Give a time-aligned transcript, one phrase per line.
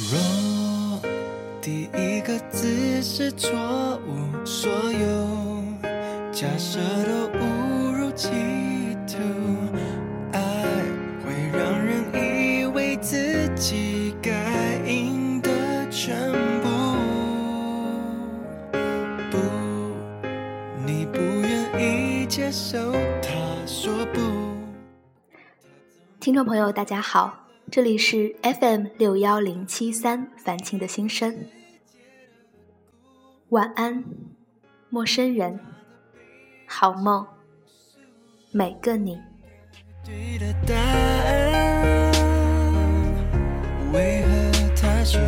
[0.00, 1.00] 若
[1.60, 3.50] 第一个字是错
[4.06, 5.62] 误，所有
[6.30, 8.28] 假设都误入歧
[9.08, 9.18] 途。
[10.32, 10.40] 爱
[11.24, 15.50] 会让人以为自己该赢得
[15.90, 16.30] 全
[16.62, 16.68] 部。
[19.32, 19.36] 不，
[20.86, 23.30] 你不愿意接受他
[23.66, 24.20] 说不。
[26.20, 31.44] 听众朋友，大家好，这里是 FM 六幺零七三樊青的心声。
[33.50, 34.04] 晚安，
[34.88, 35.60] 陌生人，
[36.66, 37.26] 好梦，
[38.52, 39.20] 每个你。
[40.02, 42.10] 对的答案，
[43.92, 44.28] 为何
[44.74, 45.18] 它是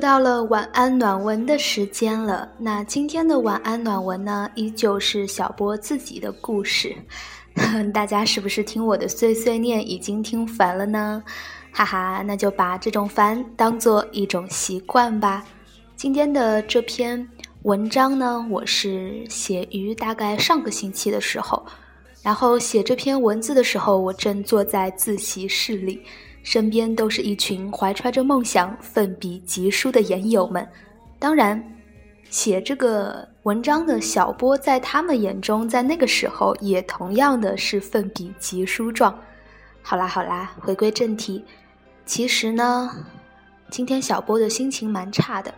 [0.00, 2.50] 到了晚安暖文的时间了。
[2.58, 6.96] 那今天的晚安暖文呢，依旧是小波自己的故事。
[7.92, 11.22] 大家是不是听我的碎碎念已经听烦了呢？
[11.70, 15.44] 哈哈，那就把这种烦当做一种习惯吧。
[15.96, 17.28] 今天的这篇
[17.64, 21.62] 文章呢，我是写于大概上个星期的时候。
[22.22, 26.02] 然后写这篇文字的时候，我正坐在自习室里，
[26.42, 30.66] 身边都是一群怀揣着梦想、奋笔疾书的研友们。
[31.18, 31.62] 当然，
[32.30, 39.16] 写这个文章的小波，在他们眼中，在那个时候也同样的是奋笔疾书状。
[39.82, 41.44] 好啦好啦，回归正题。
[42.06, 42.90] 其实呢，
[43.70, 45.52] 今天小波的心情蛮差的，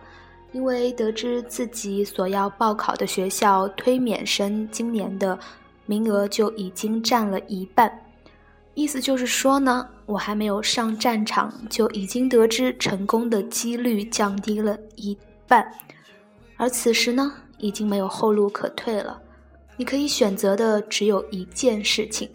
[0.51, 5.37] 因为得知自己所要报考的学校推免生今年的
[5.85, 7.91] 名额就已经占了一半，
[8.75, 15.15] 意思就是说呢，我还没有上战场，就已经得知成功的几率降低了一
[15.47, 15.71] 半，
[16.57, 19.21] 而此时呢，已经没有后路可退了。
[19.77, 22.27] 你可以选择的只有一件事情，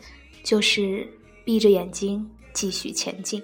[0.44, 1.08] 就是
[1.44, 3.42] 闭着眼睛继续前进。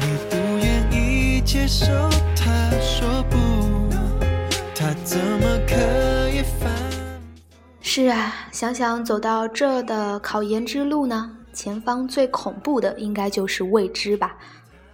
[0.00, 1.86] 你不愿意接受
[2.34, 3.15] 他说
[7.98, 14.36] 是啊，想想走到这的考研之路呢，前方最恐怖的应该就是未知吧。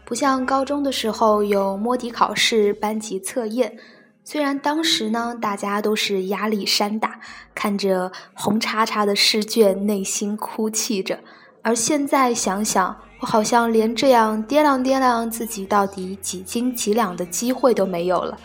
[0.04, 3.76] 不像高中的时候有摸底考试、班级测验，
[4.22, 7.18] 虽然当时呢大家都是压力山大，
[7.56, 11.18] 看着红叉叉的试卷，内心哭泣着。
[11.62, 18.38] 而现在想想，我好像连这样掂量掂量自己到底几斤几两的机会都没有了。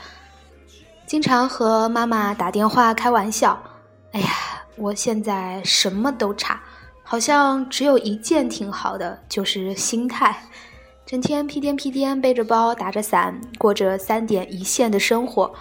[1.05, 3.61] 经常和妈妈打电话开玩笑，
[4.17, 4.29] 哎呀，
[4.77, 6.59] 我现在什么都差，
[7.03, 10.35] 好像只有一件挺好的，就是心态。
[11.05, 15.53] 整天屁颠屁颠背着包，打着伞，过着三点一线的生活。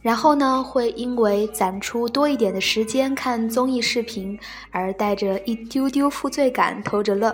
[0.00, 4.38] 然后呢，会因为攒出多一点的时间看综艺视频，
[4.70, 7.32] 而带着一丢丢负罪感偷着乐；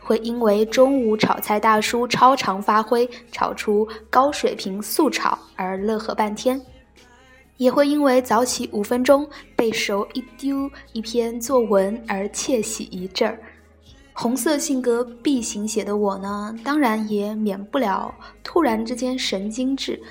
[0.00, 6.58] 会因为中午炒菜大叔超常发挥，炒出高水平素炒而乐呵半天；
[7.56, 13.38] 也会因为早起五分钟背熟一丢一篇作文而窃喜一阵儿。
[14.14, 20.02] 红色性格 B 型血的我呢，当然也免不了突然之间神经质。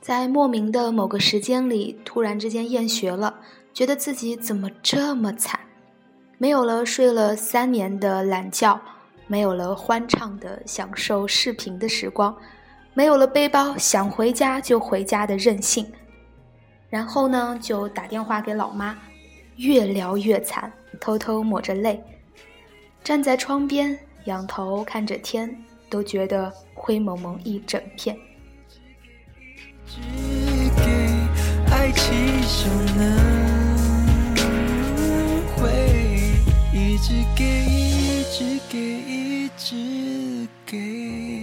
[0.00, 3.40] 在莫名的某个时间里，突然之间厌学了，
[3.74, 5.60] 觉得自己怎么这么惨？
[6.38, 8.80] 没有了睡了三年的懒觉，
[9.28, 12.34] 没有了欢畅的享受视频的时光，
[12.94, 15.86] 没有了背包想回家就回家的任性。
[16.92, 18.94] 然后呢，就打电话给老妈，
[19.56, 21.98] 越聊越惨，偷偷抹着泪，
[23.02, 25.56] 站在窗边仰头看着天，
[25.88, 28.14] 都觉得灰蒙蒙一整片。
[29.86, 30.00] 只
[30.76, 30.82] 给
[31.70, 32.68] 爱气手
[32.98, 33.02] 呢？
[35.56, 35.62] 会
[36.74, 41.42] 一直给，一直给，一直给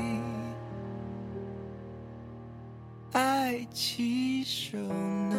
[3.13, 5.38] 爱气手呢？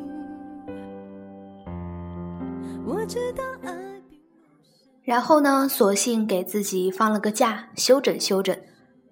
[5.03, 8.55] 然后呢，索性给自己放了个假，休整休整，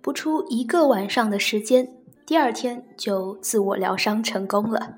[0.01, 1.92] 不出一个晚上的时间，
[2.25, 4.96] 第二天就自我疗伤成功了。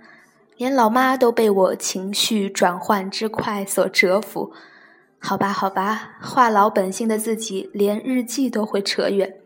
[0.58, 4.52] 连老妈都被我情绪转换之快所折服。
[5.18, 9.38] 好吧，好吧，话痨本性的自己连日记都会扯远。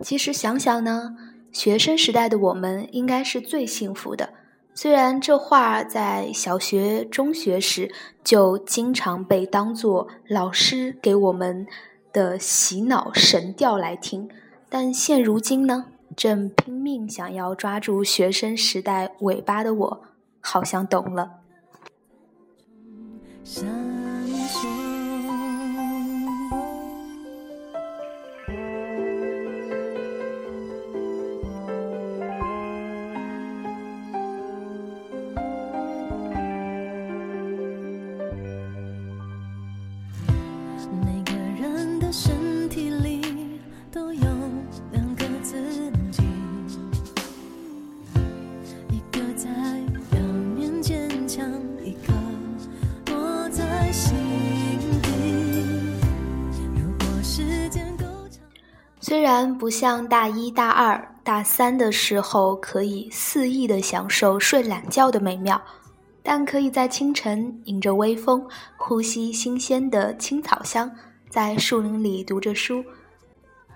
[0.00, 1.16] 其实想想呢，
[1.52, 4.30] 学生时代的我们应该是最幸福的。
[4.76, 7.94] 虽然这话在小学、中学时
[8.24, 11.64] 就经常被当做老师给我们
[12.12, 14.28] 的洗脑神调来听，
[14.68, 15.86] 但现如今呢，
[16.16, 20.02] 正拼命想要抓住学生时代尾巴的我，
[20.40, 21.30] 好像懂了。
[59.14, 65.62] 虽然不像大一大二大三的时候可以肆意的享受睡懒觉的美妙，
[66.20, 68.44] 但可以在清晨迎着微风，
[68.76, 70.90] 呼吸新鲜的青草香，
[71.30, 72.84] 在树林里读着书，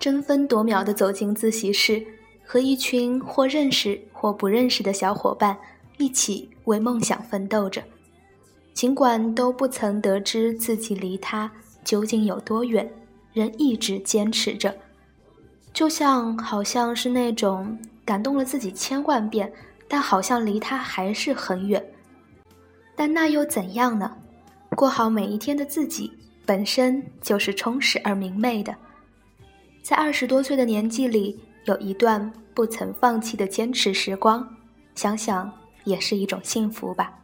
[0.00, 2.05] 争分夺秒的走进自习室，
[2.44, 5.56] 和一群或认识或不认识的小伙伴
[5.99, 7.81] 一起为梦想奋斗着，
[8.75, 11.49] 尽管都不曾得知自己离他
[11.85, 12.93] 究竟有多远，
[13.32, 14.75] 仍一直坚持着。
[15.72, 19.52] 就像好像是那种感动了自己千万遍，
[19.86, 21.84] 但好像离他还是很远。
[22.96, 24.16] 但那又怎样呢？
[24.76, 26.12] 过好每一天的自己
[26.44, 28.74] 本身就是充实而明媚的。
[29.82, 34.46] 在二十多岁的年纪里，有一段不曾放弃的坚持时光，
[34.94, 35.50] 想想
[35.84, 37.17] 也是一种幸福吧。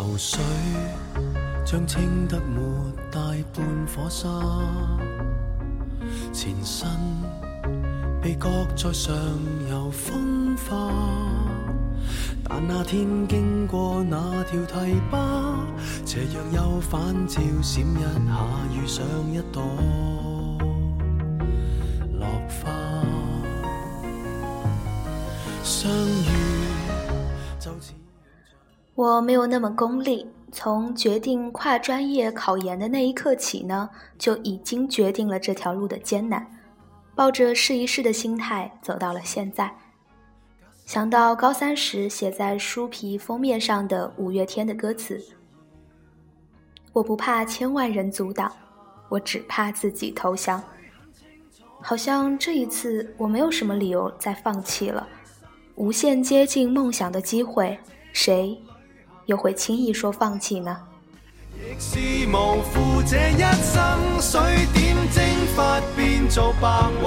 [0.00, 0.42] 流水
[1.62, 2.62] 将清得没
[3.12, 3.20] 带
[3.52, 4.28] 半火沙，
[6.32, 6.88] 前身
[8.22, 9.14] 被搁在上
[9.68, 10.90] 游风化。
[12.42, 15.54] 但那天经过那条堤坝，
[16.06, 18.10] 斜阳又反照闪一下，
[18.72, 19.62] 遇上一朵
[22.18, 22.72] 落花，
[25.62, 26.32] 相遇
[27.58, 27.99] 就似。
[29.00, 33.88] 我没有那么功利，从决定跨专业考研的那一刻起呢，
[34.18, 36.46] 就已经决定了这条路的艰难，
[37.14, 39.74] 抱着试一试的心态走到了现在。
[40.84, 45.18] 想到高三时写在书皮封面上的五月天的歌词
[46.92, 48.52] ：“我不怕千万人阻挡，
[49.08, 50.62] 我只怕自己投降。
[51.80, 55.08] 好像这一次我没有什么理由再放弃了。
[55.76, 57.78] 无限接近梦想的机会，
[58.12, 58.60] 谁
[59.30, 60.76] 又会轻易说放弃呢？
[61.78, 64.40] 是无负这一生，水
[64.74, 67.04] 点蒸发变做白云，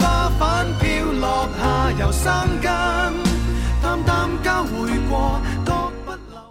[0.00, 2.70] 花瓣飘落下又生根，
[3.80, 6.42] 淡淡交会过，多不留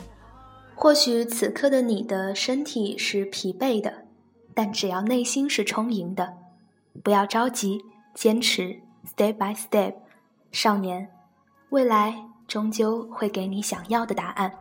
[0.73, 4.05] 或许此刻的你的身体是疲惫的，
[4.53, 6.35] 但只要内心是充盈的，
[7.03, 7.81] 不要着急，
[8.13, 9.95] 坚持，step by step，
[10.53, 11.09] 少年。
[11.71, 14.51] 未来终究会给你想要的答案，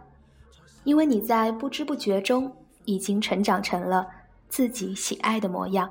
[0.88, 2.50] 因为你在不知不觉中
[2.87, 4.07] 已经成长成了
[4.49, 5.87] 自己喜爱的模样。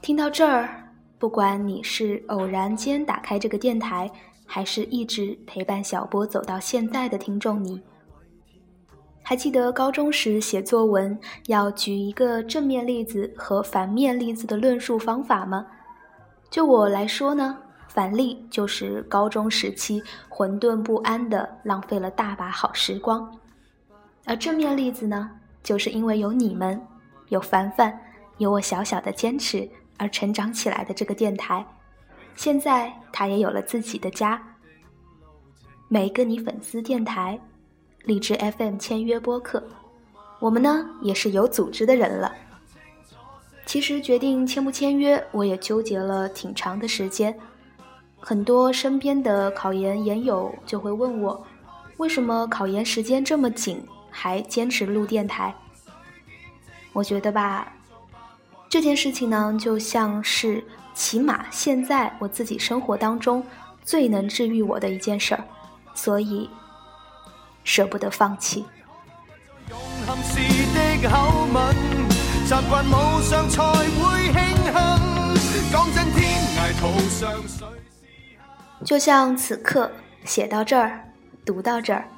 [0.00, 4.10] 听到这儿，不管你是偶然间打开这个电台，
[4.46, 7.82] 还是一直陪伴小波走到现在的听众，你
[9.22, 15.66] 还记得高中时写作文要举一个正面例子和反面例子的论述方法吗？
[16.48, 17.58] 就我来说呢？
[17.88, 23.30] 反例就是高中时期混沌不安的浪费了大把好时光，
[24.30, 25.28] 而正面例子呢，
[25.60, 26.80] 就是因为有你们，
[27.30, 28.00] 有凡凡，
[28.38, 31.66] 有我小小的坚持而成长起来的这个电台，
[32.36, 34.40] 现在他也有了自己的家。
[35.88, 37.36] 每个你粉丝电台，
[38.04, 39.60] 荔枝 FM 签约播客，
[40.38, 42.32] 我们呢也是有组织的人了。
[43.66, 47.36] 其实决定签不签约，我也纠结了挺长的时间。
[48.20, 51.44] 很多身边的考研研友就会问我，
[51.96, 55.54] 为什么考研时间这么紧还坚持录电台？
[56.92, 57.72] 我觉得吧，
[58.68, 60.64] 这件事情呢，就像是
[60.94, 63.44] 起码现在我自己生活当中
[63.84, 65.44] 最能治愈我的一件事儿，
[65.94, 66.50] 所以
[67.62, 68.64] 舍不得放弃。
[78.84, 79.92] 就像此刻
[80.24, 81.04] 写到这儿，
[81.44, 82.08] 读到这儿，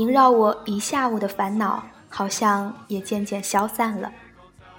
[0.00, 4.10] 萦绕我一下午的烦恼，好像也渐渐消散了。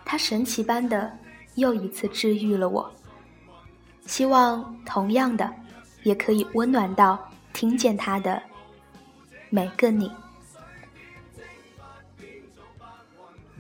[0.04, 1.16] 它神奇般的
[1.54, 2.92] 又一次治愈了我。
[4.08, 5.54] 希望同样的，
[6.02, 7.20] 也可以温暖到
[7.54, 8.42] 听见它的
[9.52, 10.12] 每个你。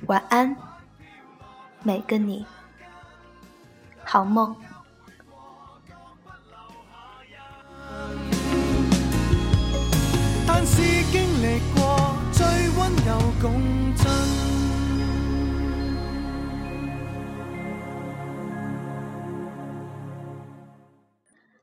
[0.08, 0.58] 晚安，
[1.84, 2.44] 每个你。
[4.04, 4.56] 好梦。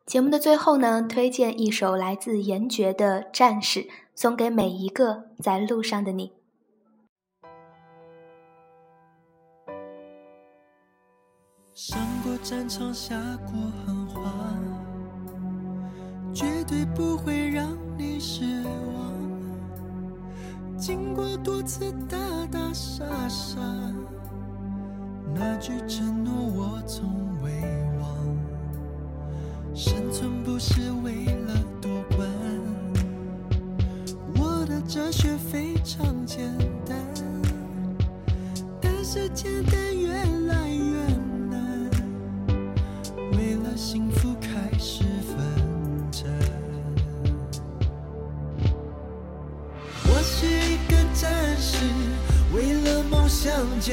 [0.06, 3.80] 节目的最后呢，推荐一首来自严爵的《战士》，
[4.14, 6.32] 送给每一个在路上的你。
[11.74, 13.14] 上过战场，下
[13.44, 13.52] 过
[13.86, 13.97] 狠话，
[16.32, 19.12] 绝对不会让你失望。
[20.76, 22.16] 经过多次打
[22.50, 23.60] 打杀杀，
[25.34, 27.08] 那句承诺我从
[27.42, 27.50] 未
[28.00, 28.08] 忘。
[29.74, 32.28] 生存不是为了夺冠，
[34.36, 36.52] 我的哲学非常简
[36.86, 36.96] 单，
[38.80, 39.28] 但是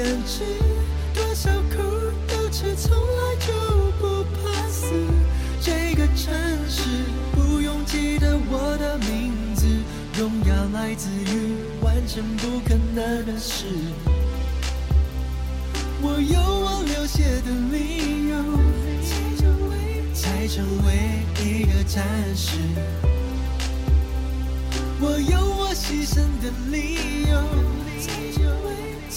[0.06, 0.44] 能吃，
[1.16, 1.82] 多少苦
[2.28, 3.52] 都吃，从来就
[4.00, 4.86] 不怕死。
[5.60, 6.32] 这个城
[6.70, 6.82] 市
[7.34, 9.66] 不用记得我的名字，
[10.16, 13.66] 荣耀来自于完成不可能的事。
[16.04, 18.38] 我有我流血的理由，
[20.14, 20.94] 才成为
[21.44, 22.60] 一个战士。
[25.02, 27.34] 我有我牺牲的理由。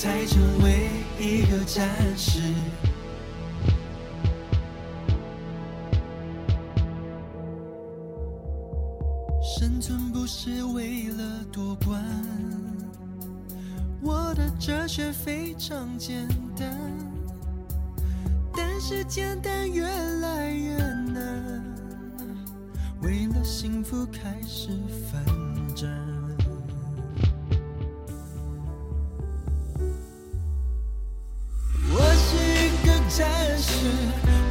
[0.00, 2.40] 才成为一个战士。
[9.43, 12.00] 生存不是为了夺冠，
[14.00, 16.78] 我的哲学非常简单，
[18.57, 21.61] 但是简单越来越难，
[23.02, 24.69] 为了幸福开始
[25.11, 26.18] 奋战。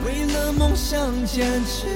[0.06, 1.88] 为了梦想坚持，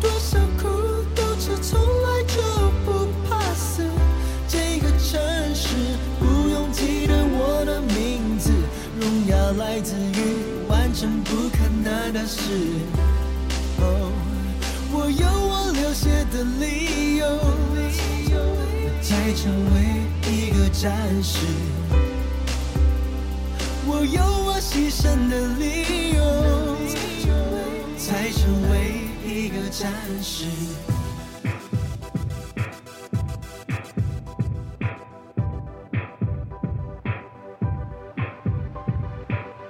[0.00, 0.68] 多少苦
[1.14, 2.42] 都吃，从来就
[2.84, 3.82] 不怕死。
[4.48, 5.20] 这个城
[5.54, 5.68] 市
[6.18, 8.50] 不用记得我的名字，
[9.00, 10.58] 荣耀来自于。
[10.68, 12.40] 完成不可能的事。
[13.78, 14.12] 哦，
[14.92, 17.24] 我有我流血的理由，
[19.00, 19.76] 才成为
[20.30, 21.38] 一个战士。
[23.86, 26.22] 我有我牺牲的理由，
[29.78, 30.44] 战士。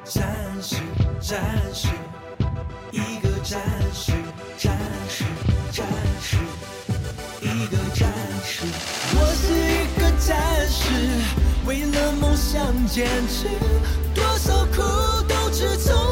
[0.05, 0.25] 战
[0.63, 0.77] 士，
[1.21, 1.89] 战士，
[2.91, 3.61] 一个战
[3.93, 4.13] 士，
[4.57, 4.79] 战
[5.11, 5.25] 士，
[5.71, 5.87] 战
[6.23, 6.39] 士，
[7.43, 8.11] 一个战
[8.43, 8.65] 士。
[9.13, 10.87] 我是一个战士，
[11.67, 13.47] 为了梦想坚持，
[14.15, 14.81] 多少苦
[15.29, 16.08] 斗志，从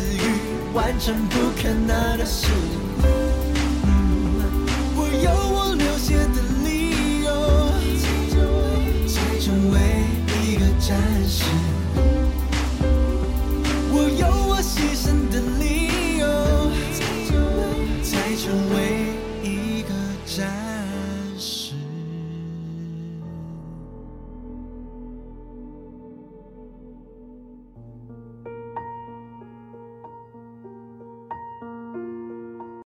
[0.00, 2.46] 自愈完成不可能的事。
[4.96, 5.76] 我有我